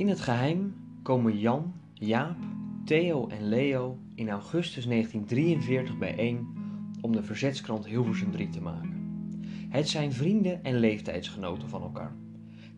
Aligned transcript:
In 0.00 0.08
het 0.08 0.20
geheim 0.20 0.74
komen 1.02 1.38
Jan, 1.38 1.72
Jaap, 1.94 2.36
Theo 2.84 3.28
en 3.28 3.48
Leo 3.48 3.98
in 4.14 4.28
augustus 4.28 4.86
1943 4.86 5.98
bijeen 5.98 6.48
om 7.00 7.12
de 7.12 7.22
verzetskrant 7.22 7.86
Hilversum 7.86 8.30
3 8.30 8.48
te 8.48 8.62
maken. 8.62 8.94
Het 9.68 9.88
zijn 9.88 10.12
vrienden 10.12 10.64
en 10.64 10.78
leeftijdsgenoten 10.78 11.68
van 11.68 11.82
elkaar. 11.82 12.12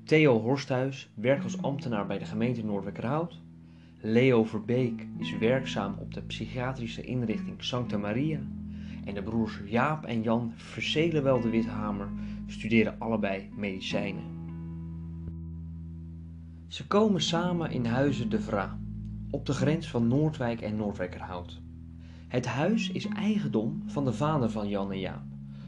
Theo 0.04 0.40
Horsthuis 0.40 1.10
werkt 1.14 1.44
als 1.44 1.62
ambtenaar 1.62 2.06
bij 2.06 2.18
de 2.18 2.24
gemeente 2.24 2.64
Noordwijkerhout. 2.64 3.40
Leo 4.00 4.44
Verbeek 4.44 5.06
is 5.18 5.38
werkzaam 5.38 5.96
op 5.98 6.14
de 6.14 6.22
psychiatrische 6.22 7.02
inrichting 7.02 7.64
Santa 7.64 7.98
Maria. 7.98 8.40
En 9.04 9.14
de 9.14 9.22
broers 9.22 9.60
Jaap 9.64 10.04
en 10.04 10.22
Jan 10.22 10.52
Verselen 10.56 11.42
de 11.42 11.50
Withamer 11.50 12.08
studeren 12.46 12.98
allebei 12.98 13.48
medicijnen. 13.56 14.31
Ze 16.72 16.86
komen 16.86 17.22
samen 17.22 17.70
in 17.70 17.84
Huizen 17.84 18.28
de 18.28 18.40
Vra, 18.40 18.78
op 19.30 19.46
de 19.46 19.52
grens 19.52 19.88
van 19.90 20.08
Noordwijk 20.08 20.60
en 20.60 20.76
Noordwijkerhout. 20.76 21.60
Het 22.28 22.46
huis 22.46 22.90
is 22.90 23.06
eigendom 23.06 23.82
van 23.86 24.04
de 24.04 24.12
vader 24.12 24.50
van 24.50 24.68
Jan 24.68 24.92
en 24.92 24.98
Jaap, 24.98 25.22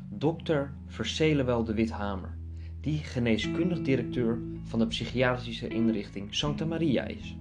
dokter 0.09 0.73
Verselewel 0.87 1.65
de 1.65 1.75
Withamer, 1.75 2.37
die 2.81 2.99
geneeskundig 2.99 3.83
directeur 3.83 4.39
van 4.63 4.79
de 4.79 4.87
psychiatrische 4.87 5.69
inrichting 5.69 6.35
Santa 6.35 6.65
Maria 6.65 7.05
is. 7.05 7.37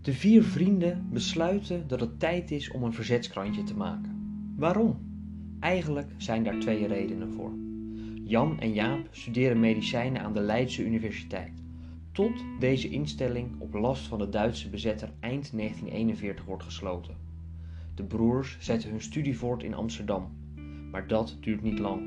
De 0.00 0.12
vier 0.12 0.42
vrienden 0.42 1.08
besluiten 1.12 1.88
dat 1.88 2.00
het 2.00 2.20
tijd 2.20 2.50
is 2.50 2.70
om 2.70 2.82
een 2.82 2.94
verzetskrantje 2.94 3.62
te 3.62 3.76
maken. 3.76 4.16
Waarom? 4.56 4.98
Eigenlijk 5.60 6.10
zijn 6.16 6.44
daar 6.44 6.58
twee 6.58 6.86
redenen 6.86 7.32
voor. 7.32 7.52
Jan 8.24 8.60
en 8.60 8.72
Jaap 8.72 9.08
studeren 9.10 9.60
medicijnen 9.60 10.22
aan 10.22 10.34
de 10.34 10.40
Leidse 10.40 10.84
Universiteit, 10.84 11.57
tot 12.18 12.44
deze 12.58 12.88
instelling 12.88 13.48
op 13.58 13.74
last 13.74 14.06
van 14.06 14.18
de 14.18 14.28
Duitse 14.28 14.68
bezetter 14.68 15.08
eind 15.20 15.50
1941 15.52 16.44
wordt 16.44 16.62
gesloten. 16.62 17.16
De 17.94 18.02
broers 18.02 18.56
zetten 18.60 18.90
hun 18.90 19.00
studie 19.00 19.38
voort 19.38 19.62
in 19.62 19.74
Amsterdam, 19.74 20.32
maar 20.90 21.06
dat 21.06 21.36
duurt 21.40 21.62
niet 21.62 21.78
lang. 21.78 22.00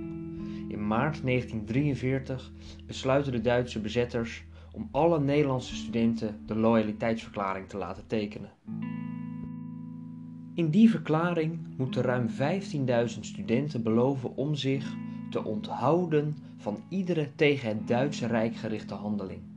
In 0.68 0.88
maart 0.88 1.24
1943 1.24 2.52
besluiten 2.86 3.32
de 3.32 3.42
Duitse 3.42 3.80
bezetters 3.80 4.44
om 4.72 4.90
alle 4.92 5.20
Nederlandse 5.20 5.76
studenten 5.76 6.40
de 6.46 6.56
loyaliteitsverklaring 6.56 7.68
te 7.68 7.78
laten 7.78 8.08
tekenen. 8.08 8.52
In 10.54 10.70
die 10.70 10.90
verklaring 10.90 11.60
moeten 11.78 12.02
ruim 12.02 12.28
15.000 12.30 13.20
studenten 13.20 13.84
beloven 13.84 14.36
om 14.36 14.56
zich 14.56 14.94
te 15.30 15.44
onthouden 15.44 16.38
van 16.58 16.78
iedere 16.90 17.30
tegen 17.36 17.70
het 17.70 17.88
Duitse 17.88 18.28
Rijk 18.28 18.56
gerichte 18.56 18.94
handeling. 18.94 19.51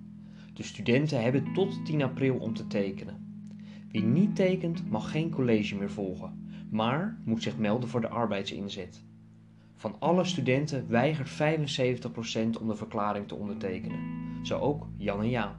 De 0.54 0.62
studenten 0.62 1.22
hebben 1.22 1.52
tot 1.52 1.84
10 1.86 2.02
april 2.02 2.36
om 2.36 2.54
te 2.54 2.66
tekenen. 2.66 3.46
Wie 3.90 4.02
niet 4.02 4.36
tekent 4.36 4.90
mag 4.90 5.10
geen 5.10 5.30
college 5.30 5.76
meer 5.76 5.90
volgen, 5.90 6.48
maar 6.70 7.18
moet 7.24 7.42
zich 7.42 7.58
melden 7.58 7.88
voor 7.88 8.00
de 8.00 8.08
arbeidsinzet. 8.08 9.04
Van 9.76 9.96
alle 9.98 10.24
studenten 10.24 10.88
weigert 10.88 11.30
75% 11.30 12.60
om 12.60 12.68
de 12.68 12.76
verklaring 12.76 13.28
te 13.28 13.34
ondertekenen, 13.34 13.98
zo 14.42 14.58
ook 14.58 14.86
Jan 14.96 15.20
en 15.20 15.28
Jaap. 15.28 15.56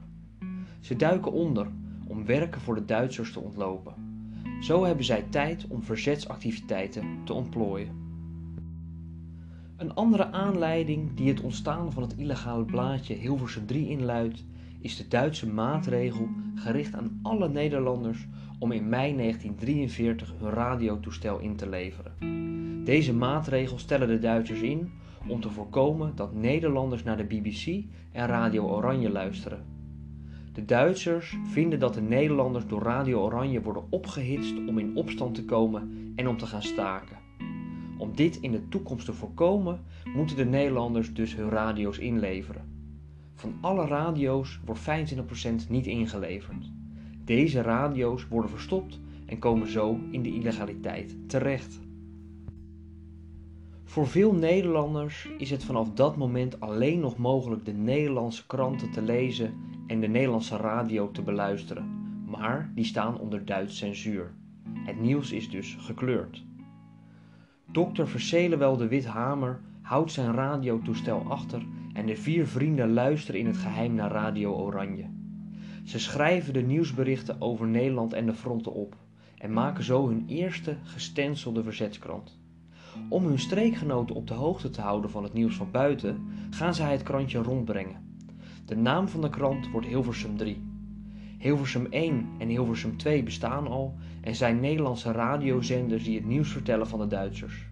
Ze 0.80 0.96
duiken 0.96 1.32
onder 1.32 1.66
om 2.06 2.24
werken 2.24 2.60
voor 2.60 2.74
de 2.74 2.84
Duitsers 2.84 3.32
te 3.32 3.40
ontlopen. 3.40 3.94
Zo 4.60 4.84
hebben 4.84 5.04
zij 5.04 5.22
tijd 5.30 5.66
om 5.68 5.82
verzetsactiviteiten 5.82 7.20
te 7.24 7.32
ontplooien. 7.32 8.04
Een 9.76 9.94
andere 9.94 10.32
aanleiding 10.32 11.14
die 11.14 11.28
het 11.28 11.40
ontstaan 11.40 11.92
van 11.92 12.02
het 12.02 12.16
illegale 12.16 12.64
blaadje 12.64 13.14
Hilversum 13.14 13.66
3 13.66 13.88
inluidt, 13.88 14.44
is 14.86 14.96
de 14.96 15.08
Duitse 15.08 15.46
maatregel 15.48 16.28
gericht 16.54 16.94
aan 16.94 17.18
alle 17.22 17.48
Nederlanders 17.48 18.26
om 18.58 18.72
in 18.72 18.88
mei 18.88 19.16
1943 19.16 20.34
hun 20.38 20.50
radiotoestel 20.50 21.38
in 21.38 21.56
te 21.56 21.68
leveren. 21.68 22.12
Deze 22.84 23.14
maatregel 23.14 23.78
stellen 23.78 24.08
de 24.08 24.18
Duitsers 24.18 24.60
in 24.60 24.90
om 25.28 25.40
te 25.40 25.50
voorkomen 25.50 26.12
dat 26.14 26.34
Nederlanders 26.34 27.02
naar 27.02 27.16
de 27.16 27.24
BBC 27.24 27.84
en 28.12 28.26
Radio 28.26 28.66
Oranje 28.66 29.10
luisteren. 29.10 29.64
De 30.52 30.64
Duitsers 30.64 31.36
vinden 31.44 31.78
dat 31.78 31.94
de 31.94 32.02
Nederlanders 32.02 32.66
door 32.66 32.82
Radio 32.82 33.20
Oranje 33.20 33.62
worden 33.62 33.84
opgehitst 33.90 34.56
om 34.66 34.78
in 34.78 34.96
opstand 34.96 35.34
te 35.34 35.44
komen 35.44 36.12
en 36.16 36.28
om 36.28 36.36
te 36.36 36.46
gaan 36.46 36.62
staken. 36.62 37.16
Om 37.98 38.16
dit 38.16 38.36
in 38.36 38.52
de 38.52 38.68
toekomst 38.68 39.06
te 39.06 39.12
voorkomen, 39.12 39.80
moeten 40.14 40.36
de 40.36 40.44
Nederlanders 40.44 41.14
dus 41.14 41.36
hun 41.36 41.48
radio's 41.48 41.98
inleveren. 41.98 42.76
Van 43.36 43.54
alle 43.60 43.86
radio's 43.86 44.60
wordt 44.64 44.80
25% 44.80 45.68
niet 45.68 45.86
ingeleverd. 45.86 46.70
Deze 47.24 47.60
radio's 47.60 48.28
worden 48.28 48.50
verstopt 48.50 49.00
en 49.26 49.38
komen 49.38 49.68
zo 49.68 50.00
in 50.10 50.22
de 50.22 50.34
illegaliteit 50.34 51.16
terecht. 51.28 51.80
Voor 53.84 54.06
veel 54.06 54.34
Nederlanders 54.34 55.28
is 55.38 55.50
het 55.50 55.64
vanaf 55.64 55.92
dat 55.92 56.16
moment 56.16 56.60
alleen 56.60 57.00
nog 57.00 57.16
mogelijk 57.16 57.64
de 57.64 57.72
Nederlandse 57.72 58.46
kranten 58.46 58.90
te 58.90 59.02
lezen 59.02 59.54
en 59.86 60.00
de 60.00 60.08
Nederlandse 60.08 60.56
radio 60.56 61.10
te 61.10 61.22
beluisteren, 61.22 61.88
maar 62.26 62.72
die 62.74 62.84
staan 62.84 63.18
onder 63.18 63.44
Duits 63.44 63.78
censuur. 63.78 64.34
Het 64.84 65.00
nieuws 65.00 65.32
is 65.32 65.50
dus 65.50 65.76
gekleurd. 65.80 66.44
Dokter 67.66 68.08
Verselewel 68.08 68.76
de 68.76 68.88
Withamer 68.88 69.60
houdt 69.82 70.12
zijn 70.12 70.32
radiotoestel 70.32 71.24
achter 71.28 71.62
en 71.96 72.06
de 72.06 72.16
vier 72.16 72.46
vrienden 72.46 72.92
luisteren 72.92 73.40
in 73.40 73.46
het 73.46 73.56
geheim 73.56 73.94
naar 73.94 74.10
Radio 74.10 74.52
Oranje. 74.52 75.04
Ze 75.84 75.98
schrijven 75.98 76.52
de 76.52 76.62
nieuwsberichten 76.62 77.40
over 77.40 77.66
Nederland 77.66 78.12
en 78.12 78.26
de 78.26 78.34
fronten 78.34 78.72
op 78.72 78.96
en 79.38 79.52
maken 79.52 79.84
zo 79.84 80.08
hun 80.08 80.24
eerste 80.26 80.76
gestencelde 80.82 81.62
verzetskrant. 81.62 82.38
Om 83.08 83.24
hun 83.26 83.38
streekgenoten 83.38 84.16
op 84.16 84.26
de 84.26 84.34
hoogte 84.34 84.70
te 84.70 84.80
houden 84.80 85.10
van 85.10 85.22
het 85.22 85.32
nieuws 85.32 85.56
van 85.56 85.70
buiten, 85.70 86.26
gaan 86.50 86.74
zij 86.74 86.92
het 86.92 87.02
krantje 87.02 87.42
rondbrengen. 87.42 88.20
De 88.66 88.76
naam 88.76 89.08
van 89.08 89.20
de 89.20 89.30
krant 89.30 89.70
wordt 89.70 89.86
Hilversum 89.86 90.36
3. 90.36 90.62
Hilversum 91.38 91.86
1 91.90 92.28
en 92.38 92.48
Hilversum 92.48 92.96
2 92.96 93.22
bestaan 93.22 93.66
al 93.66 93.94
en 94.20 94.34
zijn 94.34 94.60
Nederlandse 94.60 95.12
radiozenders 95.12 96.04
die 96.04 96.16
het 96.16 96.26
nieuws 96.26 96.50
vertellen 96.50 96.88
van 96.88 96.98
de 96.98 97.06
Duitsers. 97.06 97.68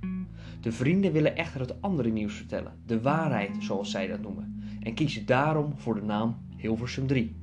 De 0.64 0.72
vrienden 0.72 1.12
willen 1.12 1.36
echter 1.36 1.60
het 1.60 1.82
andere 1.82 2.10
nieuws 2.10 2.34
vertellen, 2.34 2.72
de 2.86 3.00
waarheid 3.00 3.56
zoals 3.60 3.90
zij 3.90 4.06
dat 4.06 4.20
noemen, 4.20 4.62
en 4.80 4.94
kiezen 4.94 5.26
daarom 5.26 5.72
voor 5.76 5.94
de 5.94 6.02
naam 6.02 6.36
Hilversum 6.56 7.06
3. 7.06 7.36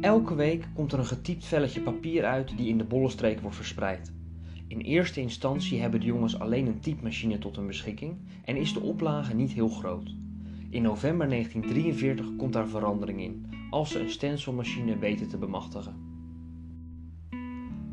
Elke 0.00 0.34
week 0.34 0.68
komt 0.74 0.92
er 0.92 0.98
een 0.98 1.06
getypt 1.06 1.44
velletje 1.44 1.80
papier 1.80 2.24
uit 2.24 2.56
die 2.56 2.68
in 2.68 2.78
de 2.78 2.84
bollenstreek 2.84 3.40
wordt 3.40 3.56
verspreid. 3.56 4.12
In 4.68 4.80
eerste 4.80 5.20
instantie 5.20 5.80
hebben 5.80 6.00
de 6.00 6.06
jongens 6.06 6.38
alleen 6.38 6.66
een 6.66 6.80
typemachine 6.80 7.38
tot 7.38 7.56
hun 7.56 7.66
beschikking 7.66 8.16
en 8.44 8.56
is 8.56 8.72
de 8.72 8.80
oplage 8.80 9.34
niet 9.34 9.52
heel 9.52 9.68
groot. 9.68 10.14
In 10.70 10.82
november 10.82 11.28
1943 11.28 12.36
komt 12.36 12.52
daar 12.52 12.68
verandering 12.68 13.20
in, 13.20 13.46
als 13.70 13.90
ze 13.90 14.00
een 14.00 14.10
stencilmachine 14.10 14.98
weten 14.98 15.28
te 15.28 15.36
bemachtigen. 15.36 16.05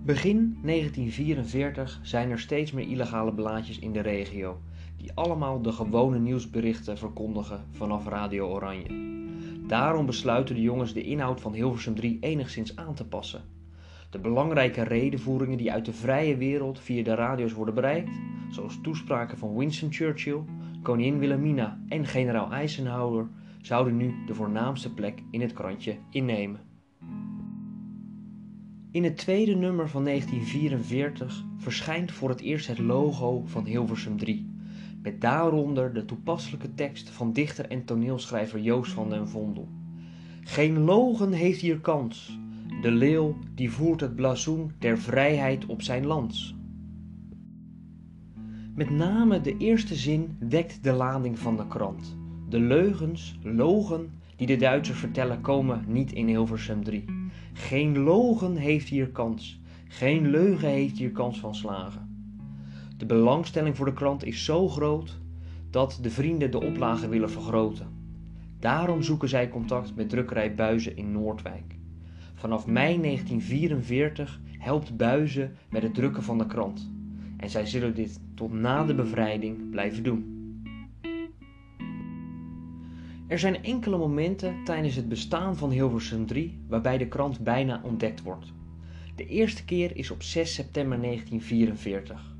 Begin 0.06 0.58
1944 0.64 2.00
zijn 2.02 2.30
er 2.30 2.40
steeds 2.40 2.72
meer 2.72 2.88
illegale 2.88 3.34
blaadjes 3.34 3.80
in 3.80 3.92
de 3.92 4.00
regio, 4.00 4.62
die 4.98 5.12
allemaal 5.14 5.62
de 5.62 5.72
gewone 5.72 6.20
nieuwsberichten 6.20 6.98
verkondigen 6.98 7.66
vanaf 7.72 8.08
Radio 8.08 8.48
Oranje. 8.48 8.88
Daarom 9.68 10.06
besluiten 10.06 10.56
de 10.56 10.62
jongens 10.62 10.94
de 10.94 11.04
inhoud 11.04 11.42
van 11.42 11.54
Hilversum 11.54 11.96
3 11.96 12.18
enigszins 12.20 12.76
aan 12.76 12.94
te 12.94 13.06
passen. 13.06 13.42
De 14.10 14.20
belangrijke 14.20 14.84
redenvoeringen 14.84 15.58
die 15.58 15.72
uit 15.72 15.86
de 15.86 15.94
vrije 15.94 16.38
wereld 16.38 16.80
via 16.80 17.04
de 17.04 17.16
radio's 17.16 17.54
worden 17.54 17.76
bereikt, 17.76 18.12
zoals 18.50 18.80
toespraken 18.82 19.38
van 19.38 19.58
Winston 19.58 19.94
Churchill, 19.94 20.42
koningin 20.82 21.20
Wilhelmina 21.20 21.80
en 21.88 22.06
generaal 22.06 22.52
Eisenhower, 22.52 23.28
zouden 23.62 23.98
nu 23.98 24.14
de 24.26 24.34
voornaamste 24.34 24.94
plek 24.94 25.24
in 25.32 25.42
het 25.42 25.54
krantje 25.54 25.98
innemen. 26.10 26.73
In 28.94 29.04
het 29.04 29.18
tweede 29.18 29.56
nummer 29.56 29.90
van 29.90 30.04
1944 30.04 31.44
verschijnt 31.58 32.12
voor 32.12 32.30
het 32.30 32.40
eerst 32.42 32.68
het 32.68 32.78
logo 32.80 33.44
van 33.46 33.66
Hilversum 33.66 34.18
3, 34.18 34.50
met 35.02 35.22
daaronder 35.22 35.94
de 35.94 36.06
toepasselijke 36.06 36.74
tekst 36.74 37.10
van 37.10 37.34
dichter 37.34 37.70
en 37.70 37.86
toneelschrijver 37.86 38.60
Joost 38.60 38.92
van 38.92 39.10
den 39.10 39.28
Vondel. 39.28 39.68
Geen 40.42 40.80
logen 40.80 41.32
heeft 41.32 41.62
hier 41.62 41.80
kans, 41.80 42.40
de 42.82 42.92
leeuw 42.92 43.38
die 43.56 43.72
voert 43.72 44.02
het 44.02 44.16
blazoen 44.16 44.72
der 44.80 44.98
vrijheid 44.98 45.66
op 45.66 45.82
zijn 45.82 46.06
lans. 46.06 46.56
Met 48.76 48.90
name 48.90 49.42
de 49.42 49.58
eerste 49.58 49.96
zin 49.96 50.38
wekt 50.40 50.84
de 50.84 50.92
lading 50.92 51.40
van 51.40 51.58
de 51.58 51.68
krant. 51.68 52.18
De 52.50 52.60
leugens, 52.60 53.40
logen, 53.44 54.12
die 54.36 54.48
de 54.48 54.56
Duitsers 54.56 55.00
vertellen 55.00 55.42
komen 55.42 55.84
niet 55.88 56.12
in 56.12 56.28
Hilversum 56.28 56.84
3. 56.84 57.06
Geen 57.54 57.98
logen 57.98 58.56
heeft 58.56 58.90
hier 58.90 59.10
kans. 59.10 59.62
Geen 59.88 60.30
leugen 60.30 60.70
heeft 60.70 60.98
hier 60.98 61.12
kans 61.12 61.40
van 61.40 61.56
slagen. 61.56 62.32
De 62.98 63.06
belangstelling 63.06 63.76
voor 63.76 63.86
de 63.86 63.94
krant 63.94 64.26
is 64.26 64.46
zo 64.46 64.68
groot 64.70 65.20
dat 65.70 66.00
de 66.02 66.10
vrienden 66.10 66.52
de 66.52 66.62
oplage 66.62 67.08
willen 67.08 67.32
vergroten. 67.32 67.88
Daarom 68.60 69.02
zoeken 69.02 69.30
zij 69.30 69.50
contact 69.50 69.96
met 69.96 70.10
drukkerij 70.10 70.56
Buizen 70.56 70.98
in 70.98 71.12
Noordwijk. 71.12 71.76
Vanaf 72.34 72.68
mei 72.68 73.02
1944 73.02 74.40
helpt 74.60 74.98
Buizen 74.98 75.56
met 75.70 75.84
het 75.84 75.94
drukken 75.94 76.24
van 76.24 76.38
de 76.38 76.46
krant. 76.46 76.92
En 77.38 77.50
zij 77.50 77.66
zullen 77.66 77.96
dit 77.96 78.20
tot 78.34 78.54
na 78.54 78.84
de 78.84 78.96
bevrijding 78.96 79.70
blijven 79.70 80.04
doen. 80.04 80.33
Er 83.28 83.40
zijn 83.40 83.64
enkele 83.64 83.98
momenten 83.98 84.64
tijdens 84.64 84.96
het 84.96 85.10
bestaan 85.10 85.56
van 85.56 85.72
Hilversum 85.72 86.26
3 86.26 86.64
waarbij 86.68 86.98
de 86.98 87.08
krant 87.08 87.40
bijna 87.40 87.82
ontdekt 87.84 88.22
wordt. 88.22 88.54
De 89.16 89.26
eerste 89.26 89.66
keer 89.66 89.98
is 89.98 90.12
op 90.12 90.24
6 90.24 90.54
september 90.54 91.02
1944. 91.02 92.36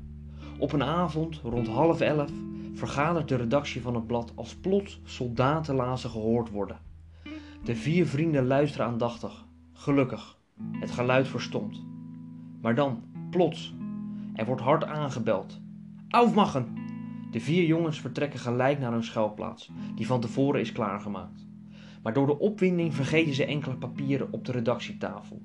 Op 0.58 0.72
een 0.72 0.82
avond 0.82 1.40
rond 1.42 1.66
half 1.66 2.00
elf 2.00 2.30
vergadert 2.74 3.28
de 3.28 3.36
redactie 3.36 3.80
van 3.80 3.94
het 3.94 4.06
blad 4.06 4.32
als 4.34 4.54
plots 4.54 5.00
soldatenlazen 5.04 6.10
gehoord 6.10 6.50
worden. 6.50 6.78
De 7.64 7.76
vier 7.76 8.06
vrienden 8.06 8.46
luisteren 8.46 8.86
aandachtig. 8.86 9.44
Gelukkig, 9.72 10.38
het 10.80 10.90
geluid 10.90 11.28
verstomt. 11.28 11.82
Maar 12.60 12.74
dan, 12.74 13.02
plots, 13.30 13.74
er 14.34 14.46
wordt 14.46 14.62
hard 14.62 14.84
aangebeld. 14.84 15.60
Aufmachen! 16.08 16.83
De 17.34 17.40
vier 17.40 17.64
jongens 17.64 18.00
vertrekken 18.00 18.40
gelijk 18.40 18.78
naar 18.78 18.92
hun 18.92 19.04
schuilplaats, 19.04 19.70
die 19.94 20.06
van 20.06 20.20
tevoren 20.20 20.60
is 20.60 20.72
klaargemaakt. 20.72 21.46
Maar 22.02 22.12
door 22.12 22.26
de 22.26 22.38
opwinding 22.38 22.94
vergeten 22.94 23.34
ze 23.34 23.44
enkele 23.44 23.76
papieren 23.76 24.28
op 24.30 24.44
de 24.44 24.52
redactietafel. 24.52 25.42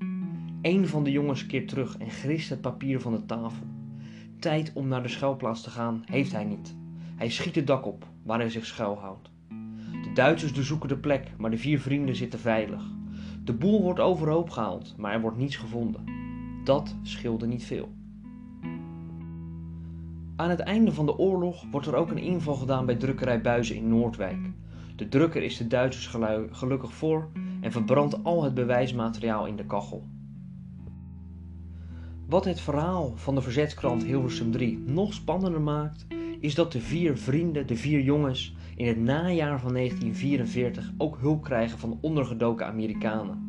Een 0.61 0.87
van 0.87 1.03
de 1.03 1.11
jongens 1.11 1.45
keert 1.45 1.67
terug 1.67 1.97
en 1.97 2.09
grist 2.09 2.49
het 2.49 2.61
papier 2.61 3.01
van 3.01 3.11
de 3.11 3.25
tafel. 3.25 3.65
Tijd 4.39 4.71
om 4.73 4.87
naar 4.87 5.03
de 5.03 5.07
schuilplaats 5.07 5.61
te 5.61 5.69
gaan 5.69 6.03
heeft 6.05 6.31
hij 6.31 6.43
niet. 6.43 6.75
Hij 7.15 7.29
schiet 7.29 7.55
het 7.55 7.67
dak 7.67 7.85
op, 7.85 8.05
waar 8.23 8.39
hij 8.39 8.49
zich 8.49 8.65
schuilhoudt. 8.65 9.29
De 10.03 10.11
Duitsers 10.13 10.53
doorzoeken 10.53 10.89
de 10.89 10.97
plek, 10.97 11.31
maar 11.37 11.51
de 11.51 11.57
vier 11.57 11.79
vrienden 11.79 12.15
zitten 12.15 12.39
veilig. 12.39 12.83
De 13.43 13.53
boel 13.53 13.81
wordt 13.81 13.99
overhoop 13.99 14.49
gehaald, 14.49 14.93
maar 14.97 15.13
er 15.13 15.21
wordt 15.21 15.37
niets 15.37 15.55
gevonden. 15.55 16.03
Dat 16.63 16.95
scheelde 17.03 17.47
niet 17.47 17.63
veel. 17.63 17.89
Aan 20.39 20.49
het 20.49 20.59
einde 20.59 20.93
van 20.93 21.05
de 21.05 21.17
oorlog 21.17 21.65
wordt 21.71 21.87
er 21.87 21.95
ook 21.95 22.11
een 22.11 22.17
inval 22.17 22.55
gedaan 22.55 22.85
bij 22.85 22.95
drukkerij 22.95 23.41
Buizen 23.41 23.75
in 23.75 23.89
Noordwijk. 23.89 24.37
De 24.95 25.07
drukker 25.07 25.43
is 25.43 25.57
de 25.57 25.67
Duitsers 25.67 26.07
gelukkig 26.51 26.93
voor 26.93 27.29
en 27.61 27.71
verbrandt 27.71 28.23
al 28.23 28.43
het 28.43 28.53
bewijsmateriaal 28.53 29.45
in 29.45 29.55
de 29.55 29.65
kachel. 29.65 30.07
Wat 32.27 32.45
het 32.45 32.61
verhaal 32.61 33.11
van 33.15 33.35
de 33.35 33.41
verzetskrant 33.41 34.03
Hilversum 34.03 34.51
3 34.51 34.77
nog 34.77 35.13
spannender 35.13 35.61
maakt, 35.61 36.07
is 36.39 36.55
dat 36.55 36.71
de 36.71 36.81
vier 36.81 37.17
vrienden, 37.17 37.67
de 37.67 37.75
vier 37.75 38.01
jongens, 38.01 38.55
in 38.75 38.87
het 38.87 38.99
najaar 38.99 39.59
van 39.59 39.73
1944 39.73 40.91
ook 40.97 41.17
hulp 41.19 41.43
krijgen 41.43 41.79
van 41.79 41.97
ondergedoken 42.01 42.65
Amerikanen. 42.65 43.48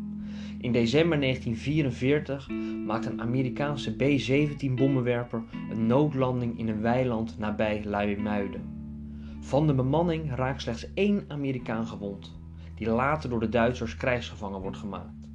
In 0.60 0.72
december 0.72 1.20
1944 1.20 2.48
maakt 2.86 3.06
een 3.06 3.20
Amerikaanse 3.20 3.96
B-17 3.96 4.74
bommenwerper 4.74 5.42
een 5.70 5.86
noodlanding 5.86 6.58
in 6.58 6.68
een 6.68 6.80
weiland 6.80 7.38
nabij 7.38 7.84
Luimuiden. 7.84 8.62
Van 9.40 9.66
de 9.66 9.74
bemanning 9.74 10.34
raakt 10.34 10.62
slechts 10.62 10.94
één 10.94 11.24
Amerikaan 11.28 11.86
gewond, 11.86 12.38
die 12.74 12.90
later 12.90 13.30
door 13.30 13.40
de 13.40 13.48
Duitsers 13.48 13.96
krijgsgevangen 13.96 14.60
wordt 14.60 14.76
gemaakt. 14.76 15.28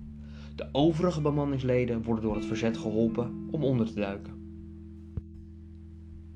De 0.56 0.70
overige 0.72 1.22
bemanningsleden 1.22 2.04
worden 2.04 2.24
door 2.24 2.36
het 2.36 2.46
verzet 2.46 2.78
geholpen 2.78 3.48
om 3.52 3.64
onder 3.64 3.86
te 3.86 4.00
duiken. 4.00 4.34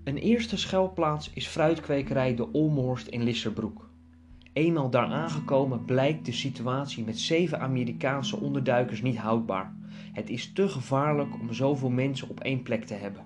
Een 0.04 0.18
eerste 0.18 0.58
schuilplaats 0.58 1.32
is 1.34 1.48
fruitkwekerij 1.48 2.36
De 2.36 2.52
Olmhorst 2.52 3.08
in 3.08 3.24
Lisserbroek. 3.24 3.89
Eenmaal 4.60 4.90
daar 4.90 5.08
aangekomen 5.08 5.86
blijkt 5.86 6.26
de 6.26 6.32
situatie 6.32 7.04
met 7.04 7.20
zeven 7.20 7.60
Amerikaanse 7.60 8.40
onderduikers 8.40 9.02
niet 9.02 9.18
houdbaar. 9.18 9.74
Het 10.14 10.30
is 10.30 10.54
te 10.54 10.70
gevaarlijk 10.70 11.34
om 11.40 11.54
zoveel 11.54 11.90
mensen 11.90 12.30
op 12.30 12.40
één 12.40 12.62
plek 12.62 12.86
te 12.86 12.94
hebben. 12.94 13.26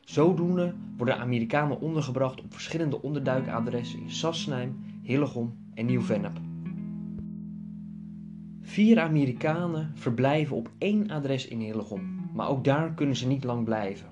Zodoende 0.00 0.74
worden 0.96 1.18
Amerikanen 1.18 1.80
ondergebracht 1.80 2.42
op 2.42 2.52
verschillende 2.52 3.02
onderduikadressen 3.02 4.00
in 4.00 4.10
Sassnijm, 4.10 4.76
Hillegom 5.02 5.56
en 5.74 5.86
Nieuw-Vennep. 5.86 6.38
Vier 8.60 9.00
Amerikanen 9.00 9.92
verblijven 9.94 10.56
op 10.56 10.70
één 10.78 11.10
adres 11.10 11.48
in 11.48 11.60
Hillegom, 11.60 12.30
maar 12.34 12.48
ook 12.48 12.64
daar 12.64 12.94
kunnen 12.94 13.16
ze 13.16 13.26
niet 13.26 13.44
lang 13.44 13.64
blijven. 13.64 14.06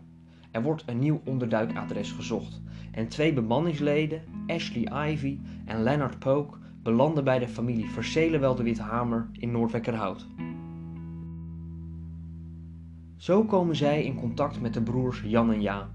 Er 0.51 0.63
wordt 0.63 0.85
een 0.87 0.99
nieuw 0.99 1.21
onderduikadres 1.25 2.13
gezocht 2.13 2.61
en 2.93 3.09
twee 3.09 3.33
bemanningsleden, 3.33 4.23
Ashley 4.49 5.11
Ivy 5.11 5.39
en 5.65 5.83
Leonard 5.83 6.19
Polk, 6.19 6.59
belanden 6.83 7.25
bij 7.25 7.39
de 7.39 7.49
familie 7.49 7.91
Verselenwel 7.91 8.55
de 8.55 8.63
Withamer 8.63 9.29
in 9.33 9.51
Noordwekkerhout. 9.51 10.27
Zo 13.17 13.45
komen 13.45 13.77
zij 13.77 14.05
in 14.05 14.15
contact 14.15 14.61
met 14.61 14.75
de 14.75 14.83
broers 14.83 15.23
Jan 15.25 15.53
en 15.53 15.61
Jaap. 15.61 15.91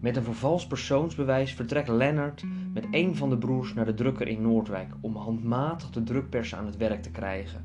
Met 0.00 0.16
een 0.16 0.22
vervals 0.22 0.66
persoonsbewijs 0.66 1.54
vertrekt 1.54 1.88
Lennart 1.88 2.44
met 2.72 2.86
een 2.90 3.16
van 3.16 3.30
de 3.30 3.38
broers 3.38 3.74
naar 3.74 3.84
de 3.84 3.94
drukker 3.94 4.28
in 4.28 4.42
Noordwijk 4.42 4.94
om 5.00 5.16
handmatig 5.16 5.90
de 5.90 6.02
drukpers 6.02 6.54
aan 6.54 6.66
het 6.66 6.76
werk 6.76 7.02
te 7.02 7.10
krijgen. 7.10 7.64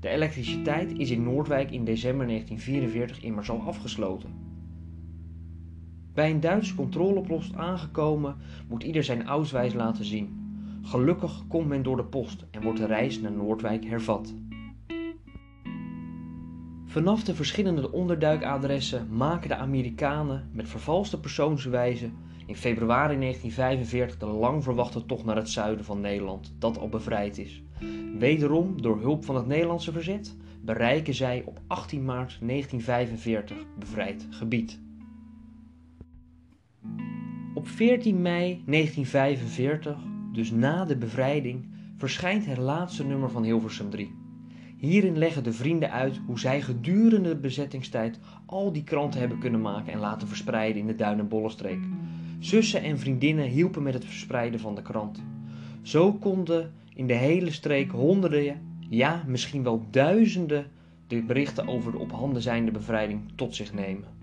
De 0.00 0.08
elektriciteit 0.08 0.98
is 0.98 1.10
in 1.10 1.22
Noordwijk 1.22 1.70
in 1.70 1.84
december 1.84 2.26
1944 2.26 3.22
immers 3.22 3.50
al 3.50 3.60
afgesloten. 3.60 4.45
Bij 6.16 6.30
een 6.30 6.40
Duitse 6.40 6.74
controlepost 6.74 7.54
aangekomen 7.54 8.36
moet 8.68 8.82
ieder 8.82 9.04
zijn 9.04 9.26
auswijs 9.26 9.74
laten 9.74 10.04
zien. 10.04 10.44
Gelukkig 10.82 11.42
komt 11.48 11.68
men 11.68 11.82
door 11.82 11.96
de 11.96 12.04
post 12.04 12.44
en 12.50 12.62
wordt 12.62 12.78
de 12.78 12.86
reis 12.86 13.20
naar 13.20 13.32
Noordwijk 13.32 13.84
hervat. 13.84 14.34
Vanaf 16.84 17.24
de 17.24 17.34
verschillende 17.34 17.92
onderduikadressen 17.92 19.08
maken 19.10 19.48
de 19.48 19.56
Amerikanen 19.56 20.48
met 20.52 20.68
vervalste 20.68 21.20
persoonsbewijzen 21.20 22.12
in 22.46 22.56
februari 22.56 23.18
1945 23.18 24.18
de 24.18 24.26
lang 24.26 24.62
verwachte 24.62 25.06
tocht 25.06 25.24
naar 25.24 25.36
het 25.36 25.50
zuiden 25.50 25.84
van 25.84 26.00
Nederland, 26.00 26.54
dat 26.58 26.78
al 26.78 26.88
bevrijd 26.88 27.38
is. 27.38 27.62
Wederom 28.18 28.82
door 28.82 29.00
hulp 29.00 29.24
van 29.24 29.36
het 29.36 29.46
Nederlandse 29.46 29.92
verzet 29.92 30.36
bereiken 30.60 31.14
zij 31.14 31.42
op 31.46 31.60
18 31.66 32.04
maart 32.04 32.38
1945 32.40 33.56
bevrijd 33.78 34.26
gebied. 34.30 34.84
Op 37.56 37.68
14 37.68 38.22
mei 38.22 38.62
1945, 38.66 39.96
dus 40.32 40.50
na 40.50 40.84
de 40.84 40.96
bevrijding, 40.96 41.64
verschijnt 41.96 42.46
het 42.46 42.58
laatste 42.58 43.04
nummer 43.04 43.30
van 43.30 43.42
Hilversum 43.42 43.90
3. 43.90 44.14
Hierin 44.76 45.18
leggen 45.18 45.44
de 45.44 45.52
vrienden 45.52 45.90
uit 45.90 46.20
hoe 46.26 46.38
zij 46.38 46.62
gedurende 46.62 47.28
de 47.28 47.36
bezettingstijd 47.36 48.18
al 48.46 48.72
die 48.72 48.84
kranten 48.84 49.20
hebben 49.20 49.38
kunnen 49.38 49.60
maken 49.60 49.92
en 49.92 49.98
laten 49.98 50.28
verspreiden 50.28 50.80
in 50.80 50.86
de 50.86 50.94
Duin- 50.94 51.18
en 51.18 51.28
Bollenstreek. 51.28 51.78
Zussen 52.38 52.82
en 52.82 52.98
vriendinnen 52.98 53.48
hielpen 53.48 53.82
met 53.82 53.94
het 53.94 54.04
verspreiden 54.04 54.60
van 54.60 54.74
de 54.74 54.82
krant. 54.82 55.22
Zo 55.82 56.12
konden 56.12 56.72
in 56.94 57.06
de 57.06 57.14
hele 57.14 57.50
streek 57.50 57.90
honderden, 57.90 58.60
ja 58.88 59.24
misschien 59.26 59.62
wel 59.62 59.86
duizenden, 59.90 60.66
de 61.06 61.22
berichten 61.22 61.68
over 61.68 61.92
de 61.92 61.98
op 61.98 62.12
handen 62.12 62.42
zijnde 62.42 62.70
bevrijding 62.70 63.20
tot 63.34 63.54
zich 63.54 63.74
nemen. 63.74 64.15